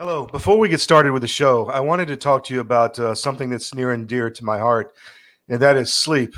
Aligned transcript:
Hello. 0.00 0.26
Before 0.26 0.56
we 0.60 0.68
get 0.68 0.80
started 0.80 1.10
with 1.10 1.22
the 1.22 1.26
show, 1.26 1.66
I 1.70 1.80
wanted 1.80 2.06
to 2.06 2.16
talk 2.16 2.44
to 2.44 2.54
you 2.54 2.60
about 2.60 2.96
uh, 3.00 3.16
something 3.16 3.50
that's 3.50 3.74
near 3.74 3.90
and 3.90 4.06
dear 4.06 4.30
to 4.30 4.44
my 4.44 4.56
heart, 4.56 4.94
and 5.48 5.58
that 5.60 5.76
is 5.76 5.92
sleep. 5.92 6.36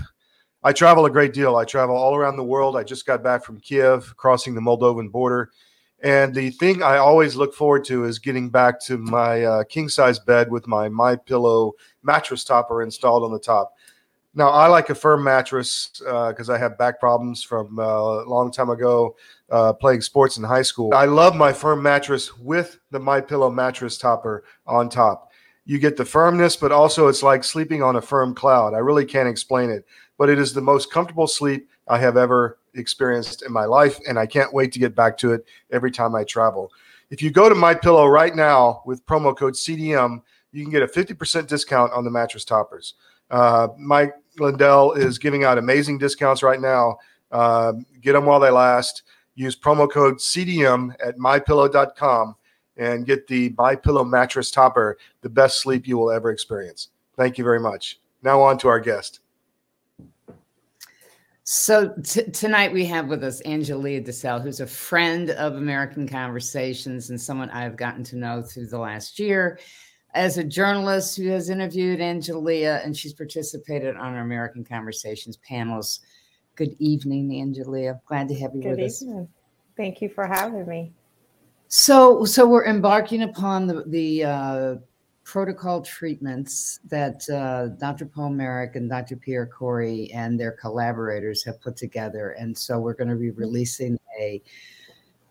I 0.63 0.73
travel 0.73 1.05
a 1.05 1.11
great 1.11 1.35
deal. 1.35 1.57
I 1.57 1.67
travel 1.67 1.95
all 1.95 2.17
around 2.17 2.39
the 2.39 2.43
world. 2.43 2.75
I 2.75 2.85
just 2.85 3.05
got 3.05 3.23
back 3.23 3.45
from 3.45 3.61
Kiev, 3.61 4.15
crossing 4.17 4.55
the 4.55 4.63
Moldovan 4.63 5.13
border. 5.13 5.51
And 6.03 6.35
the 6.35 6.53
thing 6.53 6.83
I 6.83 6.97
always 6.97 7.37
look 7.37 7.53
forward 7.53 7.85
to 7.85 8.05
is 8.05 8.19
getting 8.19 8.49
back 8.49 8.81
to 8.85 8.97
my 8.97 9.45
uh, 9.45 9.65
king 9.65 9.91
size 9.91 10.19
bed 10.19 10.51
with 10.51 10.67
my 10.67 10.89
My 10.89 11.15
Pillow 11.15 11.75
mattress 12.03 12.45
topper 12.45 12.83
installed 12.83 13.25
on 13.25 13.31
the 13.31 13.39
top. 13.39 13.75
Now, 14.33 14.51
I 14.51 14.69
like 14.69 14.91
a 14.91 14.95
firm 14.95 15.25
mattress 15.25 15.91
because 15.99 16.49
uh, 16.49 16.53
I 16.53 16.59
have 16.59 16.79
back 16.79 17.01
problems 17.01 17.43
from 17.43 17.79
uh, 17.79 17.83
a 17.83 18.29
long 18.29 18.53
time 18.53 18.71
ago 18.71 19.17
uh, 19.51 19.73
playing 19.73 20.03
sports 20.03 20.37
in 20.37 20.45
high 20.45 20.63
school. 20.63 20.95
I 20.95 21.07
love 21.07 21.35
my 21.35 21.53
firm 21.53 21.83
mattress 21.83 22.37
with 22.39 22.79
the 22.93 23.01
My 23.01 23.21
Pillow 23.21 23.51
mattress 23.51 23.99
topper 23.99 24.45
on 24.67 24.89
top. 24.89 25.33
You 25.65 25.79
get 25.79 25.97
the 25.97 26.05
firmness, 26.05 26.57
but 26.57 26.71
also 26.71 27.09
it's 27.09 27.25
like 27.25 27.43
sleeping 27.43 27.83
on 27.83 27.97
a 27.97 28.01
firm 28.01 28.35
cloud. 28.35 28.73
I 28.73 28.79
really 28.79 29.05
can't 29.05 29.29
explain 29.29 29.69
it, 29.69 29.85
but 30.17 30.29
it 30.29 30.39
is 30.39 30.55
the 30.55 30.61
most 30.61 30.93
comfortable 30.93 31.27
sleep 31.27 31.69
I 31.89 31.99
have 31.99 32.17
ever 32.17 32.59
experienced 32.75 33.43
in 33.43 33.53
my 33.53 33.65
life, 33.65 33.99
and 34.09 34.17
I 34.17 34.27
can't 34.27 34.55
wait 34.55 34.71
to 34.73 34.79
get 34.79 34.95
back 34.95 35.19
to 35.19 35.33
it 35.33 35.45
every 35.73 35.91
time 35.91 36.15
I 36.15 36.23
travel. 36.23 36.71
If 37.11 37.21
you 37.21 37.33
go 37.33 37.49
to 37.49 37.55
My 37.57 37.75
Pillow 37.75 38.07
right 38.07 38.35
now 38.35 38.83
with 38.87 39.05
promo 39.07 39.37
code 39.37 39.55
CDM, 39.55 40.23
you 40.53 40.63
can 40.63 40.71
get 40.71 40.83
a 40.83 40.87
50% 40.87 41.49
discount 41.49 41.93
on 41.93 42.05
the 42.05 42.11
mattress 42.11 42.45
toppers. 42.45 42.95
Uh, 43.31 43.69
Mike 43.79 44.15
Lindell 44.39 44.93
is 44.93 45.19
giving 45.19 45.45
out 45.45 45.59
amazing 45.59 45.99
discounts 45.99 46.43
right 46.43 46.61
now. 46.61 46.99
Uh, 47.31 47.75
get 48.01 48.13
them 48.13 48.27
while 48.27 48.41
they 48.41 48.51
last. 48.51 49.03
Use 49.35 49.57
promo 49.57 49.91
code 49.91 50.17
CDM 50.17 50.95
at 51.05 51.17
mypillow.com 51.17 52.35
and 52.77 53.07
get 53.07 53.27
the 53.27 53.55
My 53.57 53.77
Pillow 53.77 54.05
mattress 54.05 54.51
topper, 54.51 54.99
the 55.21 55.29
best 55.29 55.61
sleep 55.61 55.87
you 55.87 55.99
will 55.99 56.11
ever 56.11 56.31
experience. 56.31 56.89
Thank 57.17 57.39
you 57.39 57.45
very 57.45 57.61
much. 57.61 58.01
Now 58.23 58.41
on 58.41 58.59
to 58.59 58.69
our 58.69 58.81
guest. 58.81 59.21
So 61.45 61.95
t- 62.05 62.31
tonight 62.31 62.73
we 62.73 62.87
have 62.87 63.09
with 63.09 63.25
us 63.25 63.43
Angelia 63.43 64.05
Desselle, 64.05 64.41
who's 64.41 64.61
a 64.61 64.67
friend 64.67 65.31
of 65.31 65.57
American 65.57 66.07
Conversations 66.07 67.11
and 67.11 67.21
someone 67.21 67.51
I've 67.51 67.77
gotten 67.77 68.05
to 68.05 68.17
know 68.17 68.41
through 68.41 68.67
the 68.67 68.79
last 68.79 69.19
year 69.19 69.59
as 70.15 70.39
a 70.39 70.45
journalist 70.45 71.17
who 71.17 71.29
has 71.29 71.51
interviewed 71.51 72.01
Angelia 72.01 72.85
and 72.85 72.97
she's 72.97 73.13
participated 73.13 73.97
on 73.97 74.15
our 74.15 74.23
American 74.23 74.65
Conversations 74.65 75.37
panels. 75.39 76.01
Good 76.57 76.75
evening, 76.79 77.31
Angelia. 77.31 78.01
Glad 78.07 78.29
to 78.29 78.35
have 78.35 78.55
you 78.55 78.63
Good 78.63 78.81
with 78.81 79.03
evening. 79.03 79.21
us. 79.21 79.29
Thank 79.77 80.03
you 80.03 80.09
for 80.09 80.27
having 80.27 80.67
me. 80.67 80.93
So, 81.69 82.25
so 82.25 82.49
we're 82.49 82.67
embarking 82.67 83.23
upon 83.23 83.67
the 83.67 83.85
the 83.87 84.25
uh, 84.25 84.75
protocol 85.23 85.81
treatments 85.81 86.81
that 86.89 87.23
uh, 87.31 87.69
Dr. 87.79 88.07
Paul 88.07 88.31
Marik 88.31 88.75
and 88.75 88.91
Dr. 88.91 89.17
Pierre 89.17 89.47
Kory 89.47 90.11
and 90.13 90.39
their 90.39 90.51
collaborators 90.51 91.45
have 91.45 91.61
put 91.61 91.77
together, 91.77 92.33
and 92.33 92.57
so 92.59 92.81
we're 92.81 92.95
going 92.95 93.09
to 93.09 93.17
be 93.17 93.31
releasing 93.31 93.99
a 94.19 94.43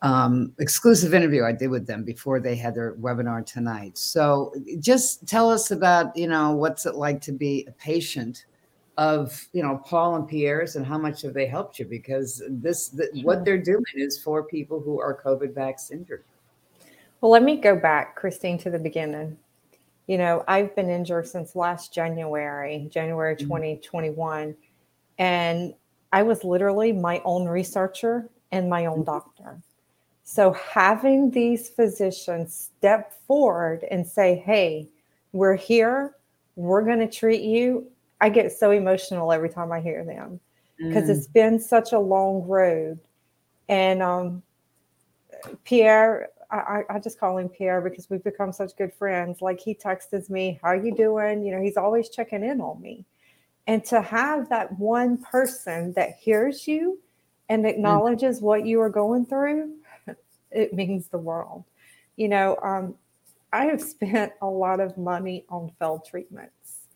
um, 0.02 0.52
exclusive 0.58 1.12
interview 1.12 1.44
I 1.44 1.52
did 1.52 1.68
with 1.68 1.86
them 1.86 2.04
before 2.04 2.40
they 2.40 2.56
had 2.56 2.74
their 2.74 2.94
webinar 2.94 3.44
tonight. 3.44 3.98
So 3.98 4.54
just 4.78 5.26
tell 5.28 5.50
us 5.50 5.70
about, 5.70 6.16
you 6.16 6.26
know, 6.26 6.52
what's 6.52 6.86
it 6.86 6.94
like 6.94 7.20
to 7.22 7.32
be 7.32 7.66
a 7.68 7.72
patient 7.72 8.46
of, 8.96 9.46
you 9.52 9.62
know, 9.62 9.78
Paul 9.84 10.16
and 10.16 10.26
Pierre's 10.26 10.76
and 10.76 10.86
how 10.86 10.96
much 10.96 11.22
have 11.22 11.34
they 11.34 11.46
helped 11.46 11.78
you? 11.78 11.84
Because 11.84 12.42
this, 12.48 12.88
the, 12.88 13.10
sure. 13.14 13.24
what 13.24 13.44
they're 13.44 13.62
doing 13.62 13.84
is 13.94 14.18
for 14.18 14.42
people 14.44 14.80
who 14.80 15.00
are 15.00 15.20
COVID 15.22 15.54
vaccinated. 15.54 16.20
Well, 17.20 17.30
let 17.30 17.42
me 17.42 17.56
go 17.56 17.76
back, 17.76 18.16
Christine, 18.16 18.56
to 18.58 18.70
the 18.70 18.78
beginning. 18.78 19.36
You 20.06 20.16
know, 20.16 20.44
I've 20.48 20.74
been 20.74 20.88
injured 20.88 21.28
since 21.28 21.54
last 21.54 21.92
January, 21.92 22.88
January 22.90 23.36
2021. 23.36 24.48
Mm-hmm. 24.48 24.52
And 25.18 25.74
I 26.12 26.22
was 26.22 26.42
literally 26.42 26.92
my 26.92 27.20
own 27.26 27.46
researcher 27.46 28.30
and 28.50 28.68
my 28.68 28.86
own 28.86 29.04
doctor. 29.04 29.60
So 30.32 30.52
having 30.52 31.32
these 31.32 31.70
physicians 31.70 32.70
step 32.76 33.14
forward 33.26 33.84
and 33.90 34.06
say, 34.06 34.36
hey, 34.46 34.88
we're 35.32 35.56
here, 35.56 36.14
we're 36.54 36.84
going 36.84 37.00
to 37.00 37.10
treat 37.10 37.42
you. 37.42 37.90
I 38.20 38.28
get 38.28 38.52
so 38.52 38.70
emotional 38.70 39.32
every 39.32 39.48
time 39.48 39.72
I 39.72 39.80
hear 39.80 40.04
them 40.04 40.38
because 40.78 41.08
mm. 41.08 41.16
it's 41.16 41.26
been 41.26 41.58
such 41.58 41.92
a 41.92 41.98
long 41.98 42.46
road. 42.46 43.00
And 43.68 44.04
um, 44.04 44.44
Pierre, 45.64 46.28
I, 46.48 46.82
I, 46.88 47.00
just 47.00 47.18
call 47.18 47.36
him 47.36 47.48
Pierre 47.48 47.80
because 47.80 48.08
we've 48.08 48.22
become 48.22 48.52
such 48.52 48.76
good 48.76 48.92
friends. 48.94 49.42
Like 49.42 49.58
he 49.58 49.74
texts 49.74 50.30
me, 50.30 50.60
"How 50.62 50.74
you 50.74 50.94
doing?" 50.94 51.42
You 51.42 51.56
know, 51.56 51.60
he's 51.60 51.76
always 51.76 52.08
checking 52.08 52.44
in 52.44 52.60
on 52.60 52.80
me. 52.80 53.04
And 53.66 53.84
to 53.86 54.00
have 54.00 54.48
that 54.50 54.78
one 54.78 55.18
person 55.18 55.92
that 55.94 56.14
hears 56.20 56.68
you 56.68 57.00
and 57.48 57.64
mm. 57.64 57.68
acknowledges 57.68 58.38
mm. 58.38 58.42
what 58.42 58.64
you 58.64 58.80
are 58.80 58.90
going 58.90 59.26
through, 59.26 59.74
it 60.50 60.72
means 60.72 61.08
the 61.08 61.18
world. 61.18 61.64
You 62.16 62.28
know, 62.28 62.56
um, 62.62 62.94
I 63.52 63.66
have 63.66 63.80
spent 63.80 64.32
a 64.42 64.46
lot 64.46 64.80
of 64.80 64.96
money 64.96 65.44
on 65.48 65.72
failed 65.78 66.04
treatments, 66.04 66.86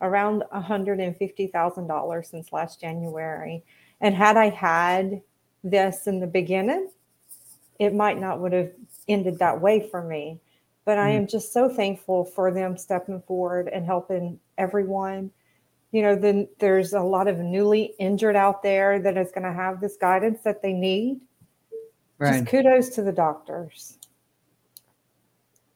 around 0.00 0.44
$150,000 0.54 2.26
since 2.26 2.52
last 2.52 2.80
January. 2.80 3.64
And 4.00 4.14
had 4.14 4.36
I 4.36 4.50
had 4.50 5.22
this 5.62 6.06
in 6.06 6.20
the 6.20 6.26
beginning, 6.26 6.90
it 7.78 7.94
might 7.94 8.20
not 8.20 8.40
would 8.40 8.52
have 8.52 8.72
ended 9.08 9.38
that 9.38 9.60
way 9.60 9.88
for 9.88 10.02
me. 10.02 10.40
But 10.84 10.98
I 10.98 11.10
mm. 11.10 11.18
am 11.18 11.26
just 11.28 11.52
so 11.52 11.68
thankful 11.68 12.24
for 12.24 12.50
them 12.50 12.76
stepping 12.76 13.22
forward 13.22 13.68
and 13.68 13.86
helping 13.86 14.40
everyone. 14.58 15.30
You 15.92 16.02
know, 16.02 16.16
then 16.16 16.48
there's 16.58 16.92
a 16.92 17.00
lot 17.00 17.28
of 17.28 17.38
newly 17.38 17.94
injured 17.98 18.34
out 18.34 18.62
there 18.62 18.98
that 19.00 19.16
is 19.16 19.30
going 19.30 19.44
to 19.44 19.52
have 19.52 19.80
this 19.80 19.96
guidance 19.96 20.40
that 20.42 20.62
they 20.62 20.72
need 20.72 21.20
Right. 22.22 22.34
Just 22.34 22.46
kudos 22.46 22.88
to 22.90 23.02
the 23.02 23.10
doctors. 23.10 23.98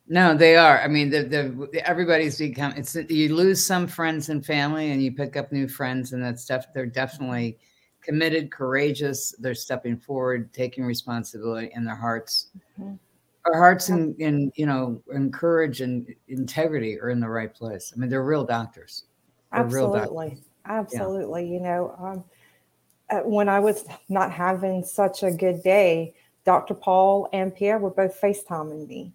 No, 0.07 0.37
they 0.37 0.57
are. 0.57 0.79
I 0.79 0.87
mean, 0.87 1.11
the, 1.11 1.25
the 1.25 1.84
everybody's 1.84 2.39
become. 2.39 2.73
It's 2.77 2.95
you 2.95 3.34
lose 3.34 3.67
some 3.67 3.89
friends 3.89 4.29
and 4.29 4.47
family, 4.47 4.93
and 4.93 5.03
you 5.03 5.11
pick 5.11 5.37
up 5.37 5.51
new 5.51 5.67
friends, 5.67 6.12
and 6.12 6.23
that's 6.23 6.47
def, 6.47 6.67
they're 6.73 6.87
definitely 6.87 7.59
committed, 8.01 8.53
courageous. 8.53 9.34
They're 9.41 9.57
stepping 9.57 9.97
forward, 9.97 10.53
taking 10.53 10.84
responsibility, 10.84 11.73
and 11.75 11.84
their 11.84 11.97
hearts, 11.97 12.51
mm-hmm. 12.81 12.95
our 13.47 13.59
hearts, 13.59 13.89
and, 13.89 14.15
and 14.21 14.53
you 14.55 14.67
know, 14.67 15.03
and 15.09 15.33
courage 15.33 15.81
and 15.81 16.07
integrity 16.28 16.97
are 17.01 17.11
in 17.11 17.19
the 17.19 17.28
right 17.28 17.53
place. 17.53 17.93
I 17.93 17.99
mean, 17.99 18.09
they're 18.09 18.23
real 18.23 18.45
doctors. 18.45 19.07
They're 19.51 19.63
Absolutely, 19.65 19.99
real 19.99 20.28
doctors. 20.28 20.45
absolutely. 20.67 21.47
Yeah. 21.47 21.55
You 21.55 21.61
know, 21.61 21.97
um, 21.99 22.25
uh, 23.11 23.28
when 23.28 23.49
I 23.49 23.59
was 23.59 23.84
not 24.09 24.31
having 24.31 24.84
such 24.84 25.25
a 25.25 25.33
good 25.33 25.65
day 25.65 26.15
Dr. 26.47 26.75
Paul 26.75 27.29
and 27.33 27.55
Pierre 27.55 27.79
were 27.79 27.91
both 27.91 28.19
FaceTiming 28.19 28.87
me. 28.87 29.12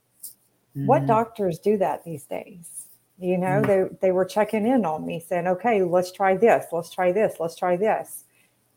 Mm-hmm. 0.75 0.85
What 0.85 1.07
doctors 1.07 1.57
do 1.57 1.77
that 1.77 2.03
these 2.03 2.25
days? 2.25 2.87
You 3.17 3.37
know, 3.37 3.61
mm-hmm. 3.61 3.95
they, 3.95 4.07
they 4.07 4.11
were 4.11 4.25
checking 4.25 4.67
in 4.67 4.85
on 4.85 5.05
me 5.05 5.23
saying, 5.25 5.47
okay, 5.47 5.81
let's 5.81 6.11
try 6.11 6.35
this, 6.35 6.65
let's 6.71 6.89
try 6.89 7.11
this, 7.11 7.37
let's 7.39 7.55
try 7.55 7.77
this. 7.77 8.25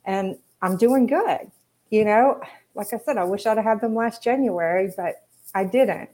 And 0.05 0.39
I'm 0.63 0.77
doing 0.77 1.07
good. 1.07 1.51
You 1.91 2.05
know, 2.05 2.41
like 2.75 2.93
I 2.93 2.99
said, 2.99 3.19
I 3.19 3.25
wish 3.25 3.45
I'd 3.45 3.57
have 3.57 3.65
had 3.65 3.81
them 3.81 3.95
last 3.95 4.23
January, 4.23 4.93
but 4.97 5.27
I 5.55 5.65
didn't. 5.65 6.11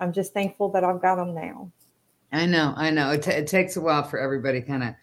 I'm 0.00 0.12
just 0.12 0.32
thankful 0.32 0.70
that 0.70 0.84
I've 0.84 1.02
got 1.02 1.16
them 1.16 1.34
now. 1.34 1.70
I 2.32 2.46
know, 2.46 2.72
I 2.76 2.90
know. 2.90 3.10
It, 3.10 3.22
t- 3.22 3.30
it 3.30 3.46
takes 3.46 3.76
a 3.76 3.80
while 3.80 4.02
for 4.02 4.18
everybody 4.18 4.62
kind 4.62 4.82
of 4.82 4.94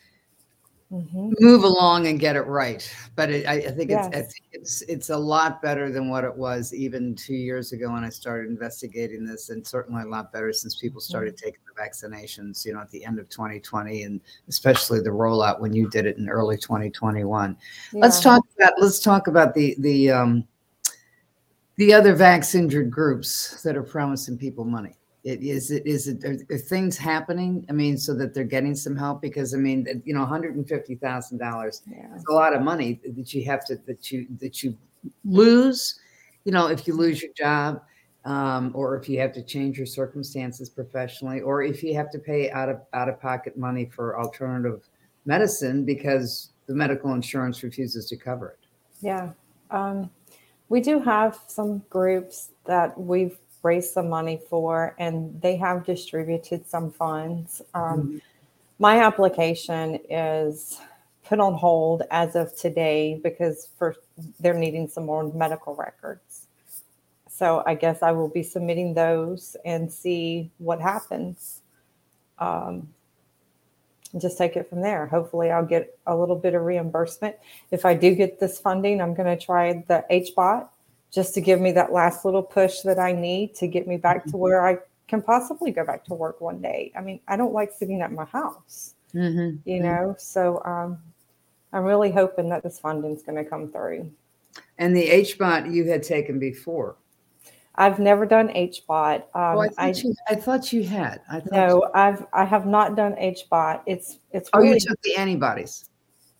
mm-hmm. 0.91 1.33
move 1.39 1.63
along 1.63 2.07
and 2.07 2.19
get 2.19 2.35
it 2.35 2.41
right. 2.41 2.91
But 3.15 3.29
it, 3.29 3.47
I, 3.47 3.53
I, 3.53 3.71
think 3.71 3.89
yes. 3.89 4.09
it's, 4.13 4.33
it's 4.51 4.81
it's 4.83 5.09
a 5.09 5.17
lot 5.17 5.61
better 5.61 5.91
than 5.91 6.09
what 6.09 6.23
it 6.23 6.35
was 6.35 6.73
even 6.73 7.15
two 7.15 7.35
years 7.35 7.71
ago 7.71 7.91
when 7.91 8.03
I 8.03 8.09
started 8.09 8.49
investigating 8.49 9.25
this, 9.25 9.49
and 9.49 9.65
certainly 9.65 10.03
a 10.03 10.07
lot 10.07 10.31
better 10.31 10.51
since 10.53 10.75
people 10.75 11.01
mm-hmm. 11.01 11.09
started 11.09 11.35
mm-hmm. 11.35 11.45
taking 11.45 11.61
the 11.65 11.81
vaccinations. 11.81 12.65
You 12.65 12.73
know, 12.73 12.81
at 12.81 12.89
the 12.89 13.03
end 13.05 13.19
of 13.19 13.29
2020, 13.29 14.03
and 14.03 14.21
especially 14.47 14.99
the 14.99 15.09
rollout 15.09 15.59
when 15.59 15.73
you 15.73 15.89
did 15.89 16.05
it 16.05 16.17
in 16.17 16.29
early 16.29 16.57
2021. 16.57 17.57
Yeah. 17.93 17.99
Let's 17.99 18.19
talk 18.19 18.43
about 18.57 18.73
let's 18.79 18.99
talk 18.99 19.27
about 19.27 19.53
the 19.53 19.75
the 19.79 20.11
um, 20.11 20.47
the 21.77 21.93
other 21.93 22.15
vax 22.15 22.55
injured 22.55 22.91
groups 22.91 23.63
that 23.63 23.77
are 23.77 23.83
promising 23.83 24.37
people 24.37 24.65
money 24.65 24.98
it 25.23 25.41
is 25.41 25.71
it 25.71 25.85
is 25.85 26.07
it 26.07 26.23
are, 26.23 26.37
are, 26.53 26.57
things 26.57 26.97
happening 26.97 27.65
i 27.69 27.73
mean 27.73 27.97
so 27.97 28.13
that 28.13 28.33
they're 28.33 28.43
getting 28.43 28.75
some 28.75 28.95
help 28.95 29.21
because 29.21 29.53
i 29.53 29.57
mean 29.57 30.01
you 30.05 30.13
know 30.13 30.25
$150000 30.25 31.67
is 31.67 31.81
a 32.29 32.33
lot 32.33 32.53
of 32.53 32.61
money 32.61 32.99
that 33.03 33.33
you 33.33 33.43
have 33.45 33.65
to 33.65 33.75
that 33.85 34.11
you 34.11 34.27
that 34.39 34.63
you 34.63 34.77
lose. 35.25 35.99
You 36.45 36.51
know 36.51 36.67
if 36.67 36.87
you 36.87 36.93
lose 36.93 37.21
your 37.21 37.31
job 37.37 37.81
um, 38.25 38.71
or 38.73 38.97
if 38.97 39.07
you 39.09 39.19
have 39.19 39.33
to 39.33 39.43
change 39.43 39.77
your 39.77 39.85
circumstances 39.85 40.69
professionally 40.69 41.41
or 41.41 41.63
if 41.63 41.83
you 41.83 41.93
have 41.95 42.09
to 42.11 42.19
pay 42.19 42.49
out 42.51 42.69
of 42.69 42.81
out 42.93 43.09
of 43.09 43.19
pocket 43.19 43.57
money 43.57 43.85
for 43.85 44.19
alternative 44.19 44.87
medicine 45.25 45.85
because 45.85 46.51
the 46.65 46.73
medical 46.73 47.13
insurance 47.13 47.61
refuses 47.63 48.07
to 48.07 48.15
cover 48.15 48.49
it. 48.49 48.59
Yeah 49.01 49.31
um, 49.71 50.09
we 50.69 50.81
do 50.81 50.99
have 50.99 51.39
some 51.47 51.83
groups 51.89 52.51
that 52.65 52.99
we've 52.99 53.37
raised 53.63 53.91
some 53.91 54.09
money 54.09 54.39
for, 54.49 54.95
and 54.99 55.41
they 55.41 55.55
have 55.57 55.85
distributed 55.85 56.67
some 56.67 56.91
funds. 56.91 57.61
Um, 57.73 57.83
mm-hmm. 57.83 58.17
My 58.79 59.01
application 59.01 59.99
is 60.09 60.79
put 61.25 61.39
on 61.39 61.53
hold 61.53 62.03
as 62.09 62.35
of 62.35 62.55
today 62.55 63.19
because 63.21 63.69
for 63.77 63.95
they're 64.39 64.53
needing 64.53 64.87
some 64.87 65.05
more 65.05 65.31
medical 65.31 65.75
records. 65.75 66.47
So 67.27 67.63
I 67.65 67.75
guess 67.75 68.01
I 68.01 68.11
will 68.11 68.27
be 68.27 68.43
submitting 68.43 68.93
those 68.93 69.55
and 69.63 69.91
see 69.91 70.51
what 70.57 70.81
happens. 70.81 71.61
Um, 72.39 72.89
just 74.17 74.37
take 74.37 74.55
it 74.55 74.69
from 74.69 74.81
there. 74.81 75.05
Hopefully, 75.05 75.51
I'll 75.51 75.65
get 75.65 75.97
a 76.07 76.15
little 76.15 76.35
bit 76.35 76.55
of 76.55 76.63
reimbursement. 76.63 77.35
If 77.69 77.85
I 77.85 77.93
do 77.93 78.15
get 78.15 78.39
this 78.39 78.59
funding, 78.59 79.01
I'm 79.01 79.13
going 79.13 79.37
to 79.37 79.45
try 79.45 79.83
the 79.87 80.03
HBOT 80.09 80.67
just 81.11 81.33
to 81.33 81.41
give 81.41 81.59
me 81.59 81.71
that 81.71 81.91
last 81.91 82.25
little 82.25 82.43
push 82.43 82.81
that 82.81 82.99
I 82.99 83.11
need 83.11 83.55
to 83.55 83.67
get 83.67 83.87
me 83.87 83.97
back 83.97 84.23
to 84.23 84.29
mm-hmm. 84.29 84.37
where 84.37 84.67
I 84.67 84.77
can 85.07 85.21
possibly 85.21 85.71
go 85.71 85.83
back 85.83 86.05
to 86.05 86.13
work 86.13 86.39
one 86.39 86.61
day. 86.61 86.91
I 86.95 87.01
mean, 87.01 87.19
I 87.27 87.35
don't 87.35 87.53
like 87.53 87.71
sitting 87.73 88.01
at 88.01 88.11
my 88.11 88.25
house, 88.25 88.95
mm-hmm. 89.13 89.57
you 89.69 89.81
mm-hmm. 89.81 89.83
know, 89.83 90.15
so 90.17 90.63
um, 90.65 90.99
I'm 91.73 91.83
really 91.83 92.11
hoping 92.11 92.49
that 92.49 92.63
this 92.63 92.79
funding 92.79 93.15
is 93.15 93.23
going 93.23 93.43
to 93.43 93.49
come 93.49 93.69
through. 93.69 94.11
And 94.77 94.95
the 94.95 95.07
HBOT 95.07 95.73
you 95.73 95.85
had 95.85 96.03
taken 96.03 96.39
before. 96.39 96.95
I've 97.75 97.97
never 97.97 98.25
done 98.25 98.49
HBOT. 98.49 99.15
Um, 99.15 99.23
oh, 99.33 99.59
I, 99.59 99.67
thought 99.69 99.75
I, 99.77 99.87
you, 99.89 100.15
I, 100.27 100.35
thought 100.35 100.73
you 100.73 100.83
had. 100.83 101.21
I 101.31 101.39
thought 101.39 101.51
no, 101.51 101.67
you... 101.67 101.91
I've 101.95 102.25
I 102.33 102.43
have 102.43 102.65
not 102.65 102.95
done 102.95 103.13
HBOT. 103.13 103.81
It's 103.85 104.19
it's. 104.31 104.49
Oh, 104.51 104.61
you 104.61 104.77
took 104.79 105.01
the 105.01 105.15
antibodies. 105.15 105.88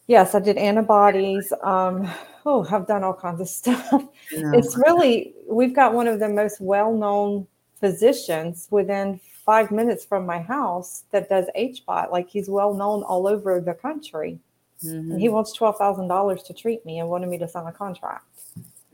Yes, 0.10 0.34
I 0.34 0.40
did 0.40 0.58
antibodies. 0.58 1.54
Um, 1.62 2.10
oh, 2.44 2.66
I've 2.72 2.88
done 2.88 3.04
all 3.04 3.14
kinds 3.14 3.42
of 3.42 3.48
stuff. 3.62 4.06
It's 4.32 4.76
really 4.76 5.36
we've 5.48 5.76
got 5.76 5.94
one 5.94 6.08
of 6.08 6.20
the 6.20 6.28
most 6.28 6.60
well-known 6.60 7.46
physicians 7.80 8.68
within 8.72 9.20
five 9.46 9.70
minutes 9.70 10.04
from 10.04 10.26
my 10.26 10.40
house 10.40 11.04
that 11.12 11.30
does 11.30 11.46
HBOT. 11.56 12.12
Like 12.12 12.28
he's 12.28 12.50
well 12.50 12.74
known 12.74 13.04
all 13.04 13.28
over 13.28 13.62
the 13.62 13.76
country. 13.76 14.40
Mm-hmm. 14.84 15.12
And 15.12 15.22
he 15.22 15.30
wants 15.30 15.54
twelve 15.54 15.78
thousand 15.78 16.08
dollars 16.08 16.42
to 16.44 16.56
treat 16.56 16.84
me 16.88 16.98
and 16.98 17.08
wanted 17.08 17.30
me 17.30 17.38
to 17.38 17.48
sign 17.48 17.68
a 17.68 17.72
contract. 17.72 18.26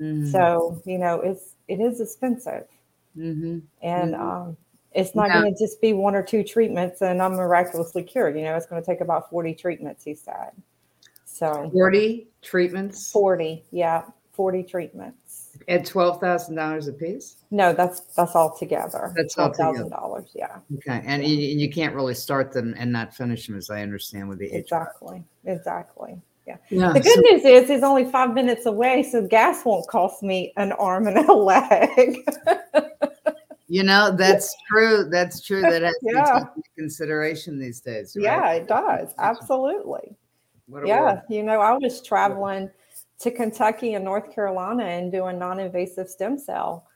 Mm-hmm. 0.01 0.31
So 0.31 0.81
you 0.83 0.97
know, 0.97 1.21
it's 1.21 1.53
it 1.69 1.79
is 1.79 2.01
expensive, 2.01 2.67
mm-hmm. 3.17 3.59
and 3.81 4.13
mm-hmm. 4.13 4.21
Um, 4.21 4.57
it's 4.91 5.15
not 5.15 5.29
yeah. 5.29 5.41
going 5.41 5.53
to 5.53 5.57
just 5.57 5.79
be 5.79 5.93
one 5.93 6.13
or 6.13 6.23
two 6.23 6.43
treatments 6.43 7.01
and 7.01 7.21
I'm 7.21 7.35
miraculously 7.35 8.03
cured. 8.03 8.35
You 8.35 8.43
know, 8.43 8.55
it's 8.55 8.65
going 8.65 8.81
to 8.81 8.85
take 8.85 8.99
about 8.99 9.29
forty 9.29 9.53
treatments. 9.53 10.03
He 10.03 10.13
said. 10.13 10.51
So 11.35 11.69
forty 11.73 12.29
treatments. 12.41 13.11
Forty, 13.11 13.65
yeah, 13.71 14.03
forty 14.31 14.63
treatments 14.63 15.57
at 15.67 15.85
twelve 15.85 16.21
thousand 16.21 16.55
dollars 16.55 16.87
a 16.87 16.93
piece. 16.93 17.35
No, 17.51 17.73
that's 17.73 17.99
that's 18.15 18.35
all 18.35 18.55
together. 18.57 19.11
That's 19.17 19.35
thousand 19.35 19.89
dollars. 19.89 20.31
Yeah. 20.33 20.59
Okay, 20.77 21.03
and 21.05 21.25
you, 21.25 21.35
you, 21.35 21.69
can't 21.69 21.93
really 21.93 22.13
start 22.13 22.53
them 22.53 22.73
and 22.77 22.89
not 22.89 23.13
finish 23.13 23.47
them, 23.47 23.57
as 23.57 23.69
I 23.69 23.81
understand, 23.81 24.29
with 24.29 24.39
the 24.39 24.49
exactly, 24.49 25.25
exactly. 25.43 26.21
Yeah. 26.47 26.55
yeah. 26.69 26.93
The 26.93 27.01
good 27.01 27.15
so, 27.15 27.19
news 27.19 27.43
is 27.43 27.67
he's 27.67 27.83
only 27.83 28.05
five 28.05 28.33
minutes 28.33 28.65
away, 28.65 29.03
so 29.03 29.27
gas 29.27 29.65
won't 29.65 29.85
cost 29.89 30.23
me 30.23 30.53
an 30.55 30.71
arm 30.71 31.05
and 31.05 31.17
a 31.17 31.33
leg. 31.33 32.17
you 33.67 33.83
know, 33.83 34.15
that's 34.15 34.55
true. 34.69 35.09
That's 35.11 35.41
true. 35.41 35.63
That 35.63 35.81
has 35.81 35.95
yeah. 36.01 36.23
to 36.23 36.51
be 36.55 36.61
consideration 36.77 37.59
these 37.59 37.81
days. 37.81 38.15
Right? 38.15 38.23
Yeah, 38.23 38.51
it 38.53 38.69
does. 38.69 39.13
Absolutely. 39.17 40.15
Yeah. 40.85 41.21
You 41.29 41.43
know, 41.43 41.59
I 41.59 41.77
was 41.77 42.01
traveling 42.01 42.69
to 43.19 43.31
Kentucky 43.31 43.93
and 43.93 44.03
North 44.03 44.33
Carolina 44.33 44.83
and 44.83 45.11
doing 45.11 45.39
non-invasive 45.39 46.09
stem 46.09 46.37
cell. 46.37 46.87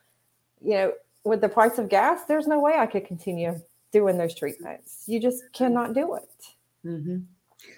You 0.62 0.74
know, 0.74 0.94
with 1.24 1.42
the 1.42 1.50
price 1.50 1.78
of 1.78 1.90
gas, 1.90 2.26
there's 2.26 2.48
no 2.48 2.60
way 2.60 2.74
I 2.78 2.86
could 2.86 3.06
continue 3.06 3.60
doing 3.92 4.18
those 4.18 4.36
treatments. 4.36 5.04
You 5.08 5.20
just 5.20 5.44
cannot 5.54 5.94
do 5.94 6.16
it. 6.16 6.46
Mm-hmm. 6.86 7.18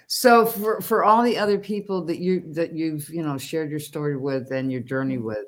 So 0.06 0.46
for 0.46 0.80
for 0.80 1.04
all 1.04 1.22
the 1.22 1.36
other 1.36 1.58
people 1.58 2.04
that 2.04 2.18
you 2.18 2.52
that 2.52 2.72
you've 2.72 3.08
you 3.08 3.22
know 3.22 3.36
shared 3.36 3.70
your 3.70 3.80
story 3.80 4.16
with 4.16 4.50
and 4.52 4.70
your 4.70 4.80
journey 4.80 5.16
mm-hmm. 5.16 5.26
with, 5.26 5.46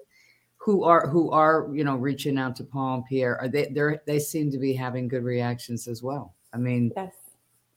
who 0.57 0.85
are 0.85 1.09
who 1.09 1.31
are 1.31 1.69
you 1.73 1.85
know 1.85 1.97
reaching 1.97 2.39
out 2.39 2.57
to 2.57 2.65
Paul 2.65 2.97
and 2.97 3.05
Pierre, 3.05 3.41
are 3.41 3.49
they 3.49 3.67
they 3.67 3.99
they 4.07 4.19
seem 4.19 4.51
to 4.51 4.59
be 4.59 4.73
having 4.73 5.07
good 5.09 5.23
reactions 5.23 5.87
as 5.87 6.03
well. 6.03 6.35
I 6.53 6.59
mean, 6.59 6.93
yes. 6.97 7.15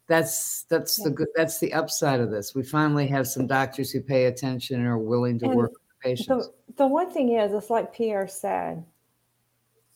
That's 0.07 0.63
that's 0.63 0.97
yes. 0.97 1.03
the 1.03 1.11
good 1.11 1.27
that's 1.35 1.59
the 1.59 1.73
upside 1.73 2.19
of 2.19 2.31
this. 2.31 2.55
We 2.55 2.63
finally 2.63 3.07
have 3.07 3.27
some 3.27 3.47
doctors 3.47 3.91
who 3.91 4.01
pay 4.01 4.25
attention 4.25 4.77
and 4.77 4.87
are 4.87 4.97
willing 4.97 5.37
to 5.39 5.45
and 5.45 5.55
work 5.55 5.71
with 5.71 5.99
patients. 6.01 6.47
The, 6.47 6.73
the 6.77 6.87
one 6.87 7.11
thing 7.11 7.33
is, 7.33 7.51
it's 7.53 7.69
like 7.69 7.93
Pierre 7.93 8.27
said, 8.27 8.85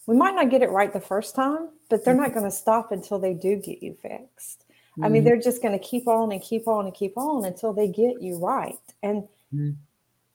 we 0.07 0.15
might 0.15 0.35
not 0.35 0.49
get 0.49 0.63
it 0.63 0.71
right 0.71 0.91
the 0.91 0.99
first 0.99 1.35
time, 1.35 1.69
but 1.89 2.03
they're 2.03 2.13
not 2.13 2.33
going 2.33 2.45
to 2.45 2.51
stop 2.51 2.91
until 2.91 3.19
they 3.19 3.33
do 3.33 3.55
get 3.55 3.81
you 3.81 3.95
fixed. 4.01 4.65
Mm-hmm. 4.67 5.03
I 5.05 5.09
mean, 5.09 5.21
mm-hmm. 5.21 5.27
they're 5.29 5.41
just 5.41 5.61
going 5.61 5.77
to 5.77 5.85
keep 5.85 6.07
on 6.07 6.31
and 6.31 6.41
keep 6.41 6.67
on 6.67 6.85
and 6.85 6.93
keep 6.93 7.17
on 7.17 7.45
until 7.45 7.71
they 7.71 7.87
get 7.87 8.21
you 8.21 8.37
right. 8.37 8.79
And 9.03 9.23
mm-hmm. 9.53 9.71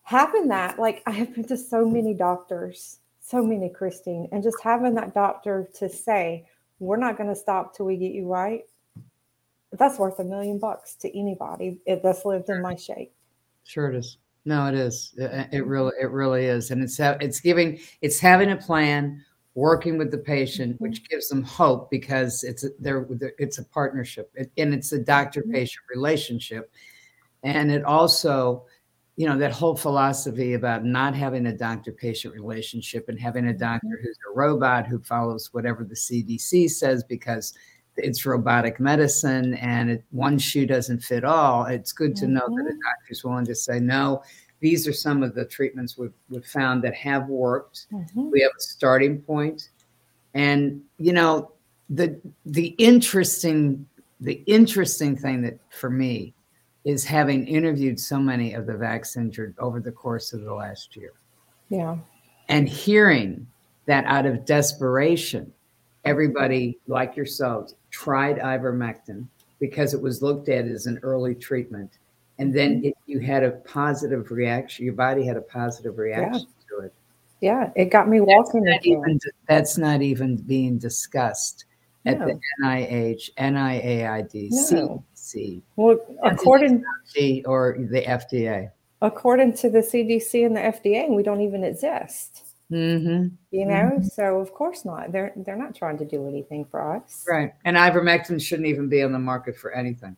having 0.02 0.48
that, 0.48 0.78
like, 0.78 1.02
I 1.06 1.10
have 1.10 1.34
been 1.34 1.44
to 1.48 1.56
so 1.58 1.84
many 1.84 2.14
doctors, 2.14 3.00
so 3.20 3.42
many, 3.42 3.68
Christine, 3.68 4.28
and 4.32 4.42
just 4.42 4.56
having 4.62 4.94
that 4.94 5.12
doctor 5.12 5.68
to 5.74 5.88
say, 5.88 6.46
we're 6.78 6.96
not 6.96 7.18
going 7.18 7.28
to 7.28 7.36
stop 7.36 7.76
till 7.76 7.86
we 7.86 7.96
get 7.96 8.12
you 8.12 8.26
right. 8.26 8.64
That's 9.78 9.98
worth 9.98 10.18
a 10.18 10.24
million 10.24 10.58
bucks 10.58 10.94
to 10.96 11.18
anybody 11.18 11.78
that's 11.86 12.24
lived 12.24 12.48
in 12.48 12.62
my 12.62 12.76
shape. 12.76 13.12
Sure, 13.64 13.90
it 13.90 13.96
is. 13.96 14.18
No, 14.44 14.66
it 14.66 14.74
is. 14.74 15.12
It, 15.16 15.48
it 15.52 15.66
really, 15.66 15.92
it 16.00 16.10
really 16.10 16.44
is, 16.44 16.70
and 16.70 16.82
it's 16.82 16.98
it's 17.00 17.40
giving, 17.40 17.80
it's 18.00 18.20
having 18.20 18.52
a 18.52 18.56
plan 18.56 19.24
working 19.56 19.96
with 19.96 20.10
the 20.10 20.18
patient, 20.18 20.74
mm-hmm. 20.74 20.84
which 20.84 21.08
gives 21.08 21.28
them 21.28 21.42
hope 21.42 21.90
because 21.90 22.44
it's 22.44 22.62
a, 22.62 22.68
they're, 22.78 23.08
it's 23.38 23.58
a 23.58 23.64
partnership 23.64 24.30
and 24.56 24.72
it's 24.72 24.92
a 24.92 24.98
doctor 24.98 25.42
patient 25.42 25.82
mm-hmm. 25.90 25.98
relationship. 25.98 26.70
And 27.42 27.72
it 27.72 27.82
also, 27.84 28.66
you 29.16 29.26
know, 29.26 29.38
that 29.38 29.52
whole 29.52 29.74
philosophy 29.74 30.52
about 30.52 30.84
not 30.84 31.14
having 31.14 31.46
a 31.46 31.56
doctor 31.56 31.90
patient 31.90 32.34
relationship 32.34 33.08
and 33.08 33.18
having 33.18 33.46
a 33.46 33.48
mm-hmm. 33.48 33.58
doctor 33.58 33.98
who's 34.02 34.18
a 34.30 34.36
robot 34.36 34.86
who 34.86 35.00
follows 35.00 35.48
whatever 35.52 35.84
the 35.84 35.94
CDC 35.94 36.70
says 36.70 37.02
because 37.02 37.54
it's 37.96 38.26
robotic 38.26 38.80
medicine 38.80 39.54
and 39.54 39.90
it, 39.90 40.04
one 40.10 40.38
shoe 40.38 40.66
doesn't 40.66 41.02
fit 41.02 41.24
all. 41.24 41.64
It's 41.64 41.92
good 41.92 42.16
to 42.16 42.26
know 42.26 42.46
that 42.46 42.66
a 42.66 42.72
doctor 42.72 43.10
is 43.10 43.24
willing 43.24 43.46
to 43.46 43.54
say, 43.54 43.80
no, 43.80 44.22
these 44.60 44.88
are 44.88 44.92
some 44.92 45.22
of 45.22 45.34
the 45.34 45.44
treatments 45.44 45.98
we've, 45.98 46.12
we've 46.28 46.46
found 46.46 46.82
that 46.84 46.94
have 46.94 47.28
worked. 47.28 47.86
Mm-hmm. 47.92 48.30
We 48.30 48.40
have 48.40 48.52
a 48.56 48.60
starting 48.60 49.20
point. 49.20 49.70
And, 50.34 50.82
you 50.98 51.12
know, 51.12 51.52
the 51.88 52.20
the 52.44 52.74
interesting 52.78 53.86
the 54.20 54.42
interesting 54.46 55.16
thing 55.16 55.42
that 55.42 55.58
for 55.70 55.88
me 55.88 56.34
is 56.84 57.04
having 57.04 57.46
interviewed 57.46 57.98
so 57.98 58.18
many 58.18 58.54
of 58.54 58.66
the 58.66 58.76
vaccine 58.76 59.24
injured 59.24 59.54
over 59.58 59.80
the 59.80 59.92
course 59.92 60.32
of 60.32 60.42
the 60.42 60.52
last 60.52 60.96
year. 60.96 61.12
Yeah. 61.68 61.96
And 62.48 62.68
hearing 62.68 63.46
that 63.86 64.04
out 64.04 64.24
of 64.24 64.44
desperation, 64.44 65.52
everybody 66.04 66.78
like 66.86 67.16
yourselves 67.16 67.74
tried 67.96 68.36
ivermectin 68.40 69.26
because 69.58 69.94
it 69.94 70.02
was 70.02 70.20
looked 70.20 70.50
at 70.50 70.66
as 70.66 70.84
an 70.84 70.98
early 71.02 71.34
treatment 71.34 71.90
and 72.38 72.54
then 72.54 72.76
mm-hmm. 72.76 72.88
it, 72.88 72.94
you 73.06 73.20
had 73.20 73.42
a 73.42 73.52
positive 73.52 74.30
reaction 74.30 74.84
your 74.84 74.92
body 74.92 75.24
had 75.24 75.38
a 75.38 75.40
positive 75.40 75.96
reaction 75.96 76.46
yeah. 76.46 76.78
to 76.78 76.84
it 76.84 76.94
yeah 77.40 77.70
it 77.74 77.86
got 77.86 78.06
me 78.06 78.20
walking 78.20 78.62
that's 78.64 78.86
not, 78.86 78.86
even, 78.86 79.20
that's 79.48 79.78
not 79.78 80.02
even 80.02 80.36
being 80.36 80.76
discussed 80.76 81.64
no. 82.04 82.12
at 82.12 82.18
the 82.18 82.38
nih 82.62 83.30
niaid 83.38 84.50
no. 84.72 85.04
cdc 85.14 85.62
well 85.76 85.98
according 86.22 86.84
to 87.14 87.42
or 87.44 87.78
the 87.78 88.02
fda 88.02 88.70
according 89.00 89.54
to 89.54 89.70
the 89.70 89.80
cdc 89.80 90.44
and 90.44 90.54
the 90.54 90.60
fda 90.60 91.08
we 91.08 91.22
don't 91.22 91.40
even 91.40 91.64
exist 91.64 92.45
Mm-hmm. 92.72 93.34
You 93.52 93.66
know, 93.66 93.74
mm-hmm. 93.74 94.02
so 94.02 94.40
of 94.40 94.52
course 94.52 94.84
not. 94.84 95.12
They're 95.12 95.32
they're 95.36 95.56
not 95.56 95.74
trying 95.74 95.98
to 95.98 96.04
do 96.04 96.26
anything 96.26 96.64
for 96.64 96.96
us, 96.96 97.24
right? 97.28 97.52
And 97.64 97.76
ivermectin 97.76 98.42
shouldn't 98.42 98.66
even 98.66 98.88
be 98.88 99.02
on 99.02 99.12
the 99.12 99.20
market 99.20 99.56
for 99.56 99.72
anything. 99.72 100.16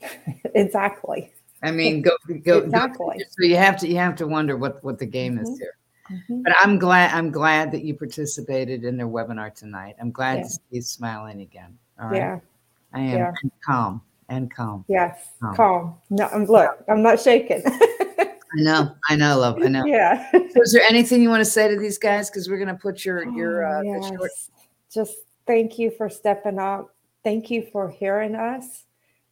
exactly. 0.54 1.32
I 1.62 1.70
mean, 1.70 2.02
go 2.02 2.10
go 2.44 2.58
exactly. 2.58 3.18
Go, 3.18 3.24
so 3.30 3.44
you 3.44 3.56
have 3.56 3.76
to 3.78 3.88
you 3.88 3.96
have 3.96 4.16
to 4.16 4.26
wonder 4.26 4.56
what 4.56 4.82
what 4.82 4.98
the 4.98 5.06
game 5.06 5.34
mm-hmm. 5.34 5.44
is 5.44 5.58
here. 5.58 5.76
Mm-hmm. 6.10 6.42
But 6.42 6.54
I'm 6.58 6.78
glad 6.78 7.12
I'm 7.14 7.30
glad 7.30 7.70
that 7.72 7.84
you 7.84 7.94
participated 7.94 8.84
in 8.84 8.96
their 8.96 9.08
webinar 9.08 9.54
tonight. 9.54 9.94
I'm 10.00 10.10
glad 10.10 10.38
yeah. 10.38 10.42
to 10.42 10.48
see 10.48 10.60
you 10.70 10.82
smiling 10.82 11.42
again. 11.42 11.78
All 12.00 12.08
right. 12.08 12.16
Yeah. 12.16 12.38
I 12.92 13.00
am 13.00 13.18
yeah. 13.18 13.32
calm 13.64 14.02
and 14.28 14.52
calm. 14.52 14.84
Yes, 14.88 15.28
calm. 15.40 15.54
calm. 15.54 15.94
No, 16.10 16.26
I'm 16.26 16.44
look, 16.46 16.82
I'm 16.88 17.02
not 17.02 17.20
shaking. 17.20 17.62
I 18.58 18.62
know, 18.62 18.94
I 19.08 19.16
know, 19.16 19.38
love, 19.38 19.58
I 19.62 19.68
know. 19.68 19.84
Yeah. 19.86 20.30
So 20.32 20.62
is 20.62 20.72
there 20.72 20.82
anything 20.88 21.22
you 21.22 21.28
want 21.28 21.40
to 21.40 21.50
say 21.50 21.68
to 21.68 21.78
these 21.78 21.98
guys? 21.98 22.28
Because 22.28 22.48
we're 22.48 22.58
gonna 22.58 22.74
put 22.74 23.04
your 23.04 23.28
your 23.36 23.64
uh, 23.64 23.78
oh, 23.78 23.82
yes. 23.82 24.08
short- 24.08 24.30
just 24.92 25.18
thank 25.46 25.78
you 25.78 25.90
for 25.90 26.08
stepping 26.08 26.58
up. 26.58 26.94
Thank 27.22 27.50
you 27.50 27.68
for 27.72 27.88
hearing 27.88 28.34
us. 28.34 28.84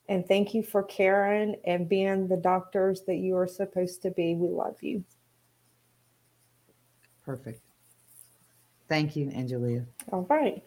And 0.08 0.26
thank 0.28 0.54
you 0.54 0.62
for 0.62 0.84
caring 0.84 1.56
and 1.64 1.88
being 1.88 2.28
the 2.28 2.36
doctors 2.36 3.02
that 3.06 3.16
you 3.16 3.36
are 3.36 3.48
supposed 3.48 4.02
to 4.02 4.10
be. 4.10 4.34
We 4.36 4.48
love 4.48 4.76
you. 4.80 5.02
Perfect. 7.24 7.60
Thank 8.88 9.16
you, 9.16 9.26
Angelia. 9.26 9.84
All 10.12 10.26
right. 10.30 10.62